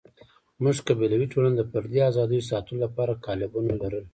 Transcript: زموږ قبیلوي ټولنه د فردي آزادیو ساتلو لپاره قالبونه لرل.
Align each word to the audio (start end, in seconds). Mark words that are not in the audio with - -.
زموږ 0.57 0.77
قبیلوي 0.87 1.27
ټولنه 1.33 1.55
د 1.57 1.61
فردي 1.71 1.99
آزادیو 2.09 2.47
ساتلو 2.49 2.77
لپاره 2.85 3.19
قالبونه 3.25 3.73
لرل. 3.81 4.05